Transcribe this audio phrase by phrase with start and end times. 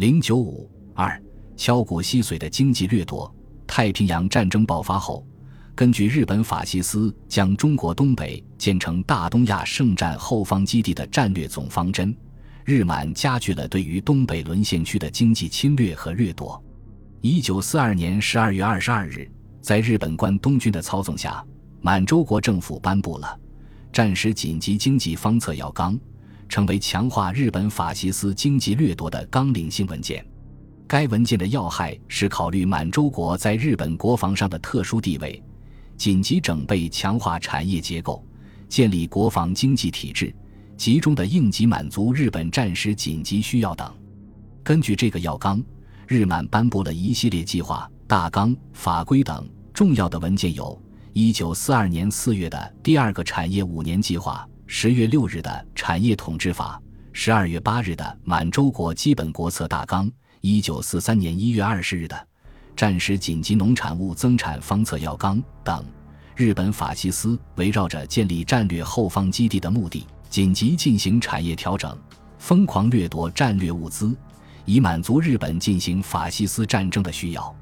[0.00, 1.22] 零九五二
[1.58, 3.30] 敲骨吸髓的经济掠夺。
[3.66, 5.22] 太平洋战争爆发后，
[5.74, 12.16] 根据日本法西斯将中国东北建成大东亚圣战后方基地的战略总方针，
[12.64, 16.64] 日满加剧了对于东北沦陷区的经济侵略和掠夺。
[17.20, 19.30] 一九四二年十二月二十二日，
[19.60, 21.44] 在日本关东军的操纵下，
[21.82, 23.38] 满洲国政府颁布了
[23.92, 26.00] 战时紧急经济方策要纲。
[26.50, 30.22] 成为强化日本法西斯经济掠夺的纲领性文件。
[30.86, 35.40] 该文件的要害是考虑满洲国在日本国防上的特殊地位，
[35.96, 38.22] 紧急整备强化产业结构，
[38.68, 40.34] 建立国防经济体制，
[40.76, 43.88] 集中的应急满足日本战时紧急需要等。
[44.64, 45.62] 根据这个要纲，
[46.08, 50.76] 日满颁布了一系列计划、大纲、法规等重要的文件，有
[51.12, 54.44] 一九四二年四月的第二个产业五年计划。
[54.72, 56.80] 十月六日的产业统治法，
[57.12, 60.08] 十二月八日的满洲国基本国策大纲，
[60.42, 62.28] 一九四三年一月二十日的
[62.76, 65.84] 战时紧急农产物增产方策要纲等，
[66.36, 71.98] 日本法西斯围绕着建立战略后方基地的目的，紧急进行产业调整，
[72.38, 74.16] 疯狂掠夺战略物资，
[74.66, 77.52] 以满足日本进行法西斯战争的需要。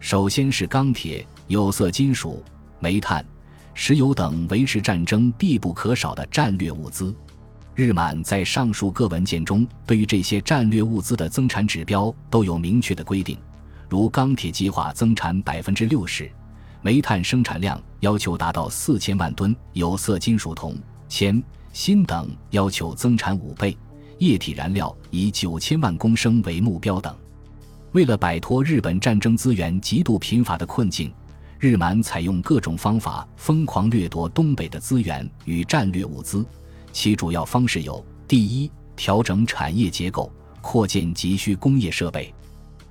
[0.00, 2.42] 首先是钢铁、有色金属、
[2.80, 3.22] 煤炭。
[3.78, 7.14] 石油等维持战争必不可少的战略物资，
[7.74, 13.36] 日满在上述各文件中对于这些战略物资的增产指标都有明确的规定，
[13.86, 16.28] 如钢铁计划增产百分之六十，
[16.80, 20.74] 煤炭生产量要求达到四千万吨，有色金属铜、
[21.06, 21.40] 铅、
[21.74, 23.76] 锌等要求增产五倍，
[24.18, 27.14] 液体燃料以九千万公升为目标等。
[27.92, 31.12] 为了摆脱日本战争资源极度贫乏的困境。
[31.58, 36.44] 日满采用各种方法，疯狂掠夺东北的资源与战略物资。
[36.92, 42.32] 其主要方式有：第一，调整产业结构，扩建急需工业设备，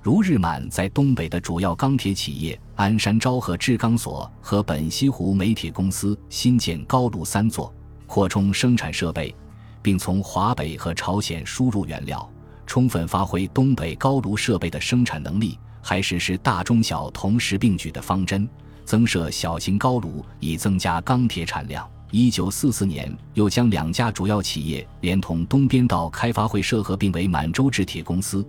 [0.02, 7.72] 如日满在东北的主要钢铁企业鞍山昭和制钢所和本溪湖煤铁公司新建高炉三座，
[8.08, 9.32] 扩充生产设备，
[9.80, 12.28] 并从华北和朝鲜输入原料，
[12.66, 15.56] 充分发挥东北高炉设备的生产能力。
[15.88, 18.48] 还实施大中小同时并举的方针，
[18.86, 21.86] 增设小型高炉，以增加钢铁产量。
[22.12, 28.46] 一九四四年，又将两家主要企业连同东边道开发会社合并为满洲制铁公司，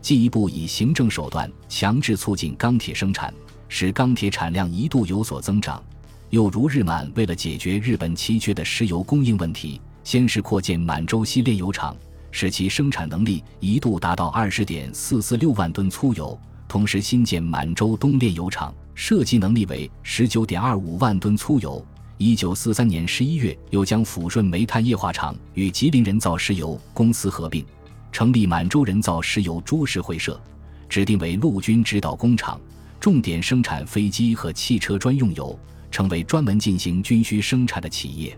[0.00, 3.34] 进一步以行政手段强制促进钢铁生产，
[3.68, 5.82] 使钢铁产量一度有所增长。
[6.30, 11.96] 又如日满为了解决日本奇缺的石油供应问题，先是扩建满洲西炼油厂，
[12.30, 16.38] 使其生产能力一度达到二十点四四六万吨粗油。
[16.68, 21.82] 同时新建满洲东炼油厂，设计能力为十九点二五万吨粗油。
[22.18, 27.64] 一九四三年十一月，又将抚顺煤炭液化厂与吉林人造石油公司合并，
[28.12, 30.38] 成立满洲人造石油株式会社，
[30.86, 32.60] 指定为陆军指导工厂，
[33.00, 35.58] 重点生产飞机和汽车专用油，
[35.90, 38.36] 成为专门进行军需生产的企业。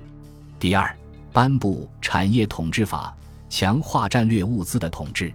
[0.60, 0.96] 第二，
[1.32, 3.12] 颁布产业统治法，
[3.50, 5.34] 强化战略物资的统治。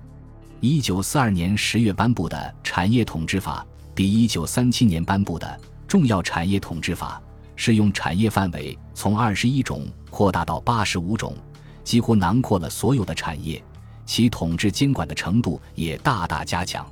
[0.62, 5.48] 一九四二年十月颁布的《产业统治法》比一九三七年颁布的
[5.88, 7.20] 《重要产业统治法》
[7.56, 11.36] 适用产业范围从二十一种扩大到八十五种，
[11.84, 13.60] 几乎囊括了所有的产业。
[14.06, 16.86] 其统治监管的程度也大大加强。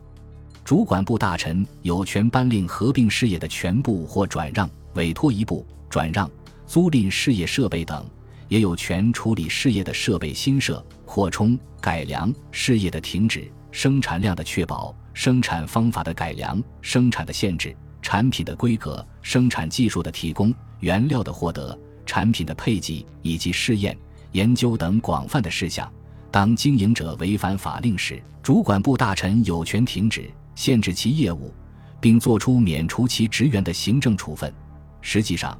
[0.64, 6.28] 主管部大臣有权颁令合并事业的全部或转让、委托一部、转让、
[6.66, 8.04] 租赁事业设备等。
[8.48, 23.98] 也有权处理事业的设备新设、扩充、改良事业的停止、生产量的确保、生产方法的改良、生产的限制、产品的规格、生产技术的提供、原料的获得、产品的配给以及试验、
[24.34, 25.92] 研究等广泛的事项。
[26.30, 31.54] 当经营者违反法令时，主管部大臣有权停止、限制其业务，
[32.02, 34.54] 并作出免除其职员的行政处分。
[35.00, 35.58] 实际上，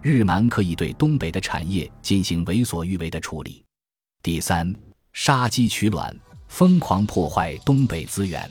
[0.00, 3.62] 日满可以对东北的产业进行为所欲为的处理。
[4.22, 4.74] 第三，
[5.12, 8.50] 杀鸡取卵，疯狂破坏东北资源。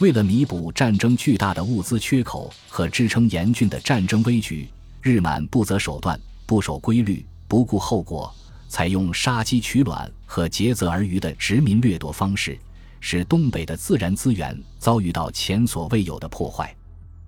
[0.00, 4.68] 为了弥补战争巨大的物资缺口和支撑严峻的战争危局，
[5.00, 8.34] 日满不择手段、不守规律、不顾后果，
[8.68, 12.58] 采用杀鸡取卵和竭泽而渔的殖民掠夺方式，
[12.98, 16.74] 使东北的自然资源遭遇到前所未有的破坏。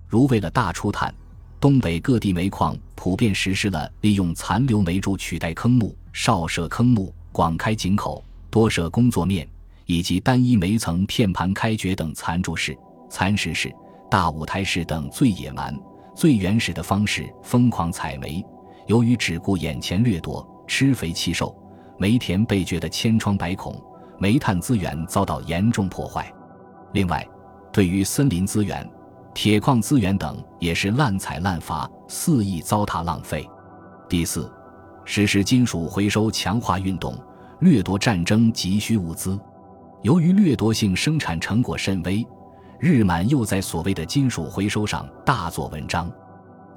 [0.07, 1.13] 如为了大出碳。
[1.59, 9.49] 东北各地煤矿普遍实施了利用残留煤柱取代坑木、少设坑木、广开井口、多设工作面，
[9.87, 12.77] 以及单一煤层片盘开掘等残柱式、
[13.09, 13.73] 残石式、
[14.11, 15.75] 大舞台式等最野蛮、
[16.13, 18.45] 最原始的方式疯狂采煤。
[18.85, 21.55] 由于只顾眼前掠夺、吃肥气瘦，
[21.97, 23.81] 煤田被掘得千疮百孔，
[24.19, 26.31] 煤炭资源遭到严重破坏。
[26.91, 27.25] 另外，
[27.71, 28.89] 对于森林资源、
[29.33, 33.49] 铁矿资源等，也是滥采滥伐，肆意糟蹋浪费。
[34.09, 34.51] 第四，
[35.05, 37.17] 实施金属回收强化运动，
[37.61, 39.39] 掠夺战争急需物资。
[40.03, 42.25] 由于掠夺性生产成果甚微，
[42.79, 46.11] 日满又在所谓的金属回收上大做文章，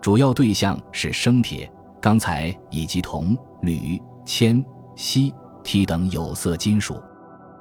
[0.00, 1.70] 主要对象是生铁、
[2.00, 4.64] 钢材以及铜、铝、铅、
[4.96, 5.32] 锡、
[5.62, 7.00] 锑等有色金属。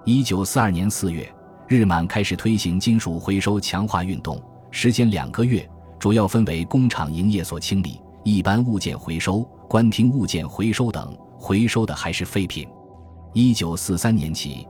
[0.06, 1.29] 一九四二年四月，
[1.67, 4.41] 日满开始推行金属回收强化运动，
[4.71, 5.69] 时间两个月，
[6.00, 12.65] 主要分为工厂营业所清理、一般物件回收、官厅物件回收等，回收的还是废品。
[13.33, 14.65] 一九四三年起。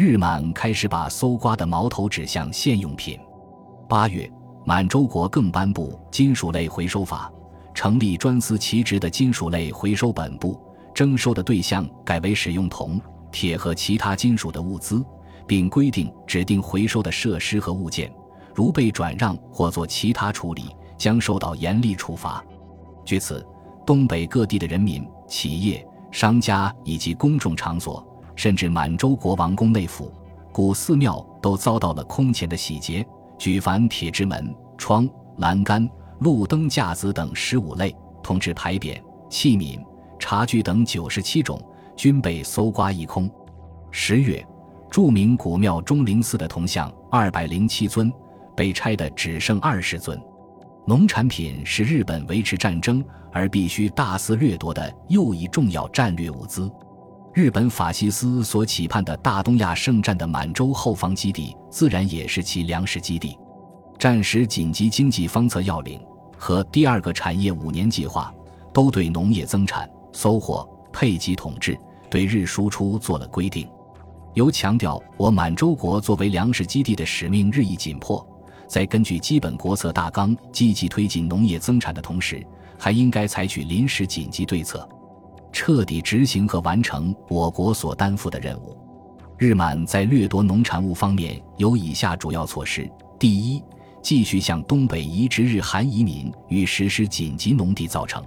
[0.00, 3.20] 日满开始把搜刮的矛头指向现用品。
[3.86, 4.32] 八月，
[4.64, 7.30] 满洲国更颁布金属类回收法，
[7.74, 10.58] 成立专司其职的金属类回收本部，
[10.94, 12.98] 征收的对象改为使用铜、
[13.30, 15.04] 铁和其他金属的物资，
[15.46, 18.10] 并规定指定回收的设施和物件，
[18.54, 22.42] 如被转让或做其他处理，将受到严厉处罚。
[23.04, 23.46] 据此，
[23.84, 28.02] 东北各地的人民、企业、商家以及公众场所。
[28.40, 30.10] 甚至满洲国王宫内府、
[30.50, 33.06] 古寺庙都遭到了空前的洗劫，
[33.36, 35.06] 举凡铁之门、窗、
[35.36, 35.86] 栏杆、
[36.20, 38.98] 路灯架子等十五类，同治牌匾、
[39.28, 39.78] 器皿、
[40.18, 41.62] 茶具等九十七种，
[41.94, 43.30] 均被搜刮一空。
[43.90, 44.42] 十月，
[44.90, 48.10] 著名古庙钟灵寺的铜像二百零七尊，
[48.56, 50.18] 被拆的只剩二十尊。
[50.86, 53.04] 农产品是日本维持战争
[53.34, 56.72] 而必须大肆掠夺的又一重要战略物资。
[57.32, 63.38] 日本法西斯所期盼的大东亚圣战的满洲后方基地，自然也是其粮食基地。
[64.00, 66.00] 战时紧急经济方策要领
[66.36, 68.34] 和第二个产业五年计划，
[68.72, 71.78] 都对农业增产、收获、配给统治、
[72.10, 73.68] 对日输出做了规定。
[74.34, 78.26] 由强调我满洲国作为粮食基地的使命日益紧迫，
[78.66, 82.44] 在根据基本国策大纲积极推进农业增产的同时，
[82.76, 84.88] 还应该采取临时紧急对策。
[85.52, 88.76] 彻底执行和完成我国所担负的任务。
[89.38, 93.62] 日满在掠夺农产物方面有以下主要措施：第一，
[94.02, 98.22] 继续向东北移植日韩移民与实施紧急农地造成。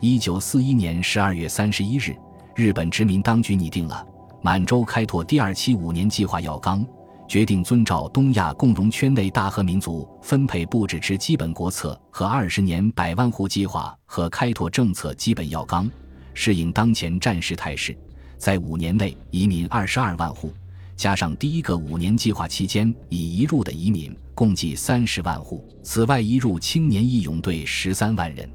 [0.00, 2.14] 一九四一年十二月三十一日，
[2.54, 4.06] 日本殖民当局拟定了
[4.40, 6.86] 满洲开拓第二期五年计划要纲，
[7.26, 15.90] 决定遵照东亚共荣圈内大和民族分配布置之基本国策和二十年百万户计划和开拓政策基本要纲。
[16.38, 17.96] 适应当前战时态势，
[18.36, 20.52] 在五年内移民二十二万户，
[20.94, 25.66] 加上第一个五年计划期间已移入的移民，共计三十万户。
[25.82, 28.46] 此外，移入青年义勇队十三万人。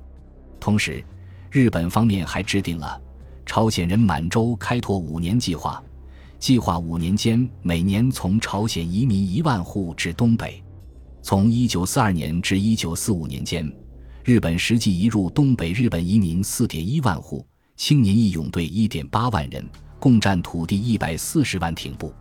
[0.60, 1.04] 同时，
[1.50, 3.02] 日本方面还制定了
[3.48, 5.84] 朝鲜人满洲开拓五年计划，
[6.38, 10.64] 计划五年间每年从朝鲜移民一万户至东北。
[11.24, 13.68] 从一九四二年至一九四五年间，
[14.24, 17.44] 日本实际移入东北日本移民四点一万户。
[17.84, 19.68] 青年义勇队一点八万人，
[19.98, 22.14] 共占土地一百四十万挺步。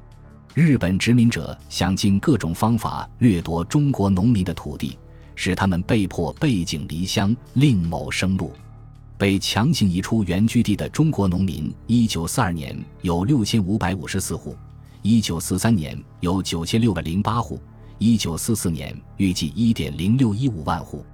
[0.54, 4.96] 日本殖民者想尽各种方法掠夺中国农民的土地，
[5.34, 8.54] 使他们被迫背井离乡，另谋生路。
[9.18, 14.56] 被强行移出原居地的中国农民，一九四二年有六千五百五十四户，
[15.02, 17.60] 一九四三年有九千六百零八户，
[17.98, 21.04] 一九四四年预计一点零六一五万户。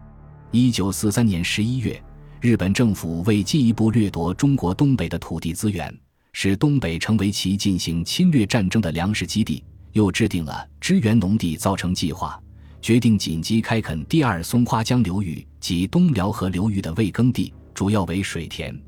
[0.53, 2.01] 一九四三年十一月。
[2.41, 5.93] 日本政府为进一步掠夺中国东北的土地资源，
[6.33, 12.39] 使东北成为其进行侵略战争的粮食基地，又制定了支援农地造成计划，
[12.83, 18.79] 决定紧急开垦第二松花江流域及东辽河流域的未耕地，主要为水田。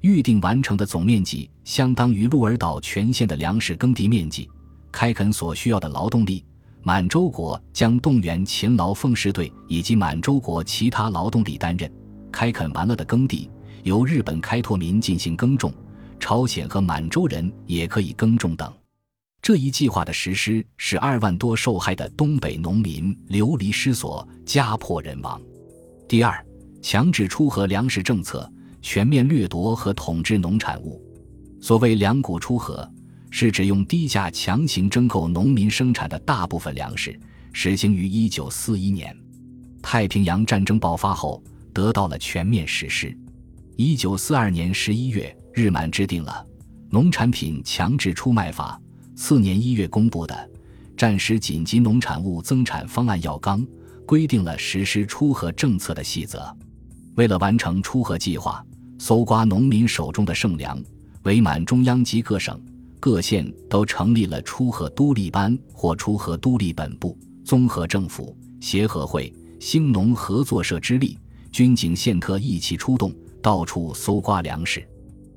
[0.00, 4.50] 预定完成的总面积相当于鹿儿岛全县的粮食耕地面积。
[4.90, 6.44] 开垦所需要的劳动力，
[6.82, 11.88] 满洲国将动员勤劳奉仕队以及满洲国其他劳动力担任。
[12.30, 13.50] 开垦完了的耕地
[13.82, 15.72] 由日本开拓民进行耕种，
[16.18, 18.72] 朝鲜和满洲人也可以耕种等。
[19.42, 25.40] 这一计划的实施使二万多受害的东北农民流离失所、家破人亡。
[26.06, 26.44] 第二，
[26.82, 28.50] 强制出河粮食政策，
[28.82, 31.02] 全面掠夺和统治农产物。
[31.60, 32.86] 所谓粮谷出河，
[33.30, 37.18] 是指用低价强行征购农民生产的大部分粮食，
[37.52, 39.16] 实行于一九四一年。
[39.80, 41.42] 太平洋战争爆发后。
[41.80, 43.16] 得到了全面实施。
[43.74, 46.46] 一九四二年十一月，日满制定了
[46.90, 48.78] 《农产品强制出卖法》，
[49.18, 50.34] 次年一月公布的
[50.94, 53.62] 《战时紧急农产物增产方案要纲》，
[54.04, 56.54] 规定了实施出河政策的细则。
[57.14, 58.62] 为了完成出河计划，
[58.98, 60.78] 搜刮农民手中的剩粮，
[61.22, 62.60] 伪满中央及各省、
[63.00, 71.18] 各县都成立了出河督力班或出河督力本部、综合政府、协和会、兴农合作社之力，
[71.52, 74.86] 军警宪特一起出动，到处搜刮粮食。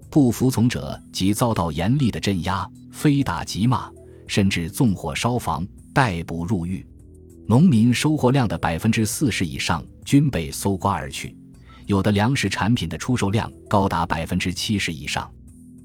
[0.09, 3.89] 不服从者即遭到严厉的镇压，非打即骂，
[4.27, 6.85] 甚至纵火烧房、逮捕入狱。
[7.47, 11.35] 农民收获量的百分之四十以上均被搜刮而去，
[11.87, 15.29] 有的粮食产品的出售量高达百分之七十以上。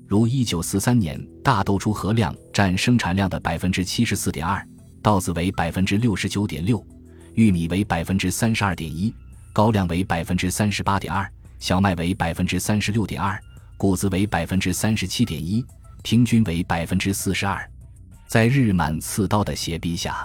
[0.06, 4.64] 如一九四三年，大豆出荷量占生产量的百分之七十四点二，
[5.02, 6.86] 稻子为百分之六十九点六，
[7.34, 9.12] 玉米为百分之三十二点一，
[9.58, 13.36] 高粱为百分之三十八点二，小麦为百分之三十六点二，
[13.76, 15.64] 谷子为百分之三十七点一，
[16.04, 17.68] 平均为百分之四十二。
[18.28, 20.24] 在日满刺刀的胁逼下，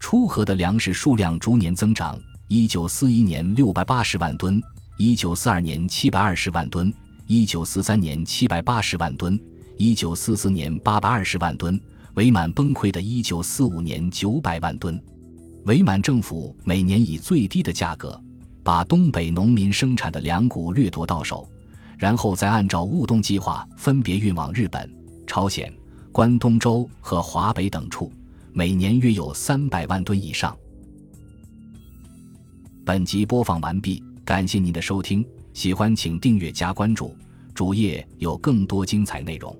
[0.00, 2.18] 出河的粮食数量逐年增长。
[2.48, 4.60] 一九四一年六百八十万吨，
[4.96, 6.92] 一九四二年七百二十万吨。
[7.28, 9.38] 一九四三年七百八十万吨，
[9.76, 11.80] 一九四四年八百二十万吨，
[12.14, 15.00] 伪满崩溃的一九四五年九百万吨。
[15.66, 18.20] 伪满政府每年以最低的价格
[18.66, 21.48] 把东北农民生产的粮谷掠夺到手，
[21.96, 24.92] 然后再按照务动计划分别运往日本、
[25.24, 25.72] 朝鲜、
[26.10, 28.10] 关东州和华北等处，
[28.52, 30.56] 每年约有三百万吨以上。
[32.84, 35.24] 本集播放完毕，感谢您的收听。
[35.52, 37.16] 喜欢请订阅加关注，
[37.54, 39.56] 主页有更多精彩内容。